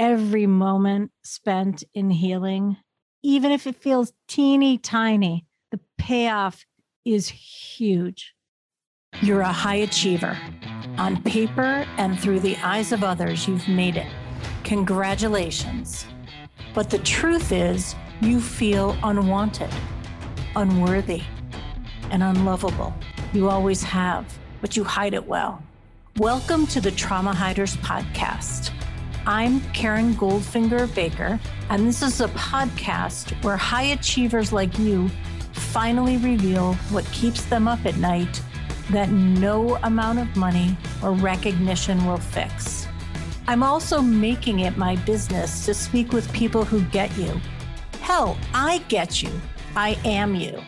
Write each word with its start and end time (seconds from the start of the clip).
every 0.00 0.46
moment 0.46 1.12
spent 1.22 1.84
in 1.92 2.08
healing, 2.08 2.74
even 3.22 3.52
if 3.52 3.66
it 3.66 3.76
feels 3.76 4.14
teeny 4.26 4.78
tiny, 4.78 5.44
the 5.70 5.80
payoff 5.98 6.64
is 7.04 7.28
huge. 7.28 8.32
You're 9.20 9.42
a 9.42 9.52
high 9.52 9.74
achiever. 9.74 10.38
On 10.96 11.22
paper 11.22 11.86
and 11.98 12.18
through 12.18 12.40
the 12.40 12.56
eyes 12.62 12.92
of 12.92 13.04
others, 13.04 13.46
you've 13.46 13.68
made 13.68 13.98
it. 13.98 14.06
Congratulations. 14.64 16.06
But 16.72 16.88
the 16.88 17.00
truth 17.00 17.52
is, 17.52 17.94
you 18.22 18.40
feel 18.40 18.96
unwanted, 19.02 19.70
unworthy, 20.56 21.24
and 22.10 22.22
unlovable. 22.22 22.94
You 23.34 23.50
always 23.50 23.82
have, 23.82 24.38
but 24.62 24.78
you 24.78 24.82
hide 24.82 25.12
it 25.12 25.26
well. 25.26 25.62
Welcome 26.16 26.66
to 26.68 26.80
the 26.80 26.90
Trauma 26.90 27.34
Hiders 27.34 27.76
Podcast. 27.76 28.72
I'm 29.26 29.60
Karen 29.72 30.14
Goldfinger 30.14 30.92
Baker, 30.94 31.38
and 31.68 31.86
this 31.86 32.00
is 32.00 32.22
a 32.22 32.28
podcast 32.28 33.32
where 33.44 33.56
high 33.56 33.92
achievers 33.92 34.50
like 34.50 34.78
you 34.78 35.10
finally 35.52 36.16
reveal 36.16 36.72
what 36.88 37.04
keeps 37.12 37.44
them 37.44 37.68
up 37.68 37.84
at 37.84 37.98
night 37.98 38.40
that 38.90 39.10
no 39.10 39.76
amount 39.82 40.20
of 40.20 40.36
money 40.36 40.74
or 41.02 41.12
recognition 41.12 42.02
will 42.06 42.16
fix. 42.16 42.88
I'm 43.46 43.62
also 43.62 44.00
making 44.00 44.60
it 44.60 44.78
my 44.78 44.96
business 44.96 45.66
to 45.66 45.74
speak 45.74 46.12
with 46.12 46.32
people 46.32 46.64
who 46.64 46.80
get 46.84 47.14
you. 47.18 47.38
Hell, 48.00 48.38
I 48.54 48.78
get 48.88 49.22
you. 49.22 49.30
I 49.76 49.98
am 50.04 50.34
you. 50.34 50.62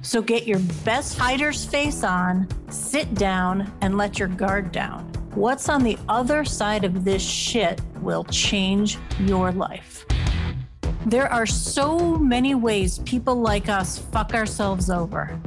So 0.00 0.22
get 0.22 0.46
your 0.46 0.60
best 0.84 1.18
hider's 1.18 1.66
face 1.66 2.02
on, 2.02 2.48
sit 2.70 3.14
down, 3.14 3.70
and 3.82 3.98
let 3.98 4.18
your 4.18 4.28
guard 4.28 4.72
down. 4.72 5.13
What's 5.34 5.68
on 5.68 5.82
the 5.82 5.98
other 6.08 6.44
side 6.44 6.84
of 6.84 7.04
this 7.04 7.20
shit 7.20 7.80
will 8.00 8.22
change 8.22 8.98
your 9.18 9.50
life. 9.50 10.06
There 11.06 11.30
are 11.30 11.44
so 11.44 12.16
many 12.16 12.54
ways 12.54 13.00
people 13.00 13.34
like 13.34 13.68
us 13.68 13.98
fuck 13.98 14.32
ourselves 14.32 14.90
over. 14.90 15.40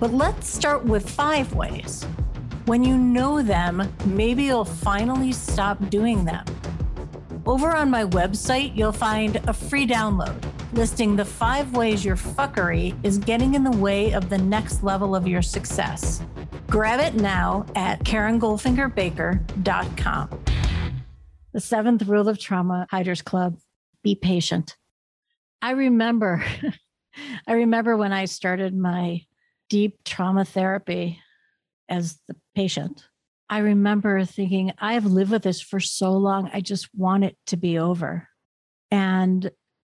But 0.00 0.14
let's 0.14 0.48
start 0.48 0.82
with 0.84 1.08
five 1.08 1.52
ways. 1.54 2.04
When 2.64 2.82
you 2.82 2.96
know 2.96 3.42
them, 3.42 3.86
maybe 4.06 4.44
you'll 4.44 4.64
finally 4.64 5.32
stop 5.32 5.90
doing 5.90 6.24
them. 6.24 6.46
Over 7.44 7.76
on 7.76 7.90
my 7.90 8.06
website, 8.06 8.74
you'll 8.74 8.92
find 8.92 9.36
a 9.46 9.52
free 9.52 9.86
download 9.86 10.42
listing 10.72 11.14
the 11.14 11.24
five 11.24 11.72
ways 11.76 12.04
your 12.04 12.16
fuckery 12.16 12.96
is 13.04 13.18
getting 13.18 13.54
in 13.54 13.62
the 13.62 13.76
way 13.76 14.12
of 14.12 14.28
the 14.28 14.38
next 14.38 14.82
level 14.82 15.14
of 15.14 15.28
your 15.28 15.42
success. 15.42 16.22
Grab 16.74 16.98
it 16.98 17.14
now 17.14 17.64
at 17.76 18.02
KarenGoldfingerBaker.com. 18.02 20.44
The 21.52 21.60
seventh 21.60 22.02
rule 22.02 22.28
of 22.28 22.40
trauma 22.40 22.88
hiders 22.90 23.22
club 23.22 23.58
be 24.02 24.16
patient. 24.16 24.76
I 25.62 25.70
remember, 25.70 26.44
I 27.46 27.52
remember 27.52 27.96
when 27.96 28.12
I 28.12 28.24
started 28.24 28.76
my 28.76 29.22
deep 29.70 30.02
trauma 30.04 30.44
therapy 30.44 31.20
as 31.88 32.18
the 32.26 32.34
patient. 32.56 33.06
I 33.48 33.58
remember 33.58 34.24
thinking, 34.24 34.72
I've 34.76 35.06
lived 35.06 35.30
with 35.30 35.44
this 35.44 35.60
for 35.60 35.78
so 35.78 36.10
long. 36.10 36.50
I 36.52 36.60
just 36.60 36.88
want 36.92 37.22
it 37.22 37.36
to 37.46 37.56
be 37.56 37.78
over. 37.78 38.26
And 38.90 39.48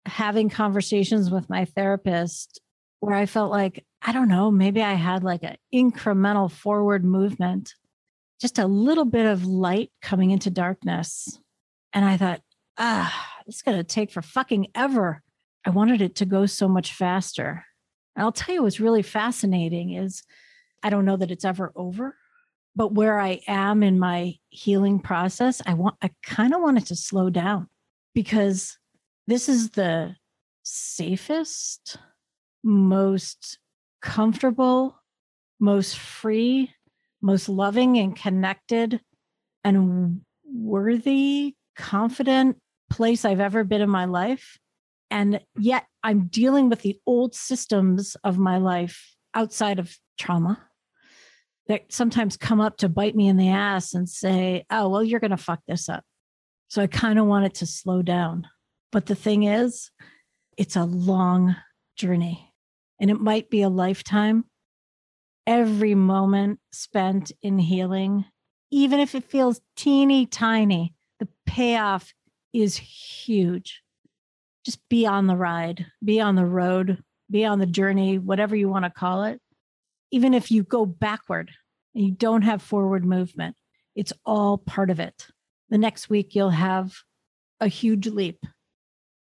having 0.07 0.49
conversations 0.49 1.29
with 1.29 1.47
my 1.47 1.65
therapist 1.65 2.59
where 3.01 3.15
I 3.15 3.25
felt 3.25 3.51
like, 3.51 3.83
I 4.01 4.13
don't 4.13 4.29
know, 4.29 4.51
maybe 4.51 4.81
I 4.81 4.93
had 4.93 5.23
like 5.23 5.43
an 5.43 5.57
incremental 5.73 6.49
forward 6.49 7.03
movement, 7.03 7.73
just 8.39 8.59
a 8.59 8.67
little 8.67 9.05
bit 9.05 9.25
of 9.25 9.45
light 9.45 9.91
coming 10.01 10.29
into 10.29 10.51
darkness. 10.51 11.39
And 11.93 12.05
I 12.05 12.15
thought, 12.15 12.41
ah, 12.77 13.29
it's 13.47 13.63
going 13.63 13.77
to 13.77 13.83
take 13.83 14.11
for 14.11 14.21
fucking 14.21 14.67
ever. 14.75 15.23
I 15.65 15.71
wanted 15.71 16.01
it 16.01 16.15
to 16.17 16.25
go 16.25 16.45
so 16.45 16.67
much 16.67 16.93
faster. 16.93 17.65
And 18.15 18.23
I'll 18.23 18.31
tell 18.31 18.53
you 18.53 18.61
what's 18.61 18.79
really 18.79 19.01
fascinating 19.01 19.93
is 19.93 20.21
I 20.83 20.91
don't 20.91 21.05
know 21.05 21.17
that 21.17 21.31
it's 21.31 21.45
ever 21.45 21.71
over, 21.75 22.15
but 22.75 22.93
where 22.93 23.19
I 23.19 23.41
am 23.47 23.81
in 23.81 23.97
my 23.97 24.35
healing 24.49 24.99
process, 24.99 25.59
I 25.65 25.73
want, 25.73 25.95
I 26.03 26.11
kind 26.23 26.53
of 26.53 26.61
want 26.61 26.77
it 26.77 26.85
to 26.87 26.95
slow 26.95 27.31
down 27.31 27.67
because 28.13 28.77
this 29.25 29.49
is 29.49 29.71
the 29.71 30.15
safest 30.61 31.97
most 32.63 33.59
comfortable, 34.01 34.99
most 35.59 35.97
free, 35.97 36.71
most 37.21 37.49
loving 37.49 37.97
and 37.97 38.15
connected 38.15 38.99
and 39.63 40.21
worthy, 40.43 41.55
confident 41.75 42.57
place 42.89 43.25
I've 43.25 43.39
ever 43.39 43.63
been 43.63 43.81
in 43.81 43.89
my 43.89 44.05
life. 44.05 44.57
And 45.09 45.41
yet 45.57 45.85
I'm 46.03 46.27
dealing 46.27 46.69
with 46.69 46.81
the 46.81 46.99
old 47.05 47.35
systems 47.35 48.15
of 48.23 48.37
my 48.37 48.57
life 48.57 49.15
outside 49.33 49.79
of 49.79 49.95
trauma 50.17 50.67
that 51.67 51.91
sometimes 51.91 52.37
come 52.37 52.59
up 52.59 52.77
to 52.77 52.89
bite 52.89 53.15
me 53.15 53.27
in 53.27 53.37
the 53.37 53.49
ass 53.49 53.93
and 53.93 54.09
say, 54.09 54.65
oh, 54.69 54.89
well, 54.89 55.03
you're 55.03 55.19
going 55.19 55.31
to 55.31 55.37
fuck 55.37 55.61
this 55.67 55.89
up. 55.89 56.03
So 56.69 56.81
I 56.81 56.87
kind 56.87 57.19
of 57.19 57.27
want 57.27 57.45
it 57.45 57.53
to 57.55 57.65
slow 57.65 58.01
down. 58.01 58.47
But 58.91 59.05
the 59.05 59.15
thing 59.15 59.43
is, 59.43 59.91
it's 60.57 60.75
a 60.75 60.83
long 60.83 61.55
journey 61.95 62.50
and 63.01 63.09
it 63.09 63.19
might 63.19 63.49
be 63.49 63.63
a 63.63 63.69
lifetime. 63.69 64.45
Every 65.47 65.95
moment 65.95 66.59
spent 66.71 67.31
in 67.41 67.57
healing, 67.57 68.25
even 68.69 68.99
if 68.99 69.15
it 69.15 69.23
feels 69.23 69.59
teeny 69.75 70.27
tiny, 70.27 70.93
the 71.19 71.27
payoff 71.47 72.13
is 72.53 72.77
huge. 72.77 73.81
Just 74.63 74.87
be 74.87 75.07
on 75.07 75.25
the 75.25 75.35
ride, 75.35 75.87
be 76.05 76.21
on 76.21 76.35
the 76.35 76.45
road, 76.45 77.03
be 77.29 77.43
on 77.43 77.57
the 77.57 77.65
journey, 77.65 78.19
whatever 78.19 78.55
you 78.55 78.69
want 78.69 78.85
to 78.85 78.91
call 78.91 79.23
it. 79.23 79.41
Even 80.11 80.35
if 80.35 80.51
you 80.51 80.61
go 80.61 80.85
backward 80.85 81.49
and 81.95 82.05
you 82.05 82.11
don't 82.11 82.43
have 82.43 82.61
forward 82.61 83.03
movement, 83.03 83.55
it's 83.95 84.13
all 84.25 84.59
part 84.59 84.91
of 84.91 84.99
it. 84.99 85.27
The 85.69 85.79
next 85.79 86.09
week, 86.09 86.35
you'll 86.35 86.51
have 86.51 86.93
a 87.59 87.67
huge 87.67 88.07
leap, 88.07 88.45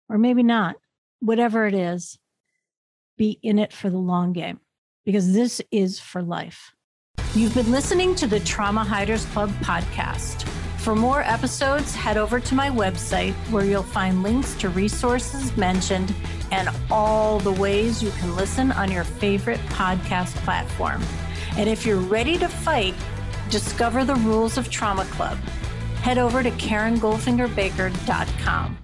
or 0.08 0.18
maybe 0.18 0.44
not, 0.44 0.78
whatever 1.20 1.68
it 1.68 1.74
is 1.74 2.18
be 3.18 3.40
in 3.44 3.60
it 3.60 3.74
for 3.74 3.90
the 3.90 3.98
long 3.98 4.34
game 4.34 4.60
because 5.06 5.34
this 5.34 5.62
is 5.72 6.00
for 6.00 6.22
life. 6.22 6.74
You've 7.34 7.54
been 7.54 7.72
listening 7.72 8.16
to 8.16 8.28
the 8.28 8.40
Trauma 8.40 8.84
Hiders 8.84 9.26
Club 9.26 9.52
podcast. 9.62 10.48
For 10.80 10.96
more 10.96 11.22
episodes, 11.22 11.94
head 11.94 12.18
over 12.18 12.40
to 12.40 12.56
my 12.56 12.70
website 12.70 13.34
where 13.52 13.66
you'll 13.66 13.84
find 13.84 14.24
links 14.24 14.56
to 14.56 14.70
resources 14.70 15.56
mentioned 15.58 16.16
and 16.52 16.70
all 16.90 17.40
the 17.40 17.52
ways 17.52 18.02
you 18.02 18.12
can 18.12 18.34
listen 18.36 18.72
on 18.72 18.90
your 18.92 19.04
favorite 19.04 19.60
podcast 19.68 20.34
platform. 20.46 21.04
And 21.58 21.70
if 21.70 21.86
you're 21.86 21.98
ready 21.98 22.38
to 22.38 22.48
fight, 22.48 22.96
discover 23.50 24.06
the 24.06 24.16
rules 24.16 24.58
of 24.58 24.70
Trauma 24.70 25.04
Club. 25.06 25.38
Head 26.02 26.18
over 26.18 26.42
to 26.42 26.52
KarenGoldfingerBaker.com. 26.52 28.78